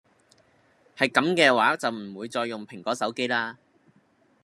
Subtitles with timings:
[0.97, 3.59] 係咁既話就唔會再用蘋果手機啦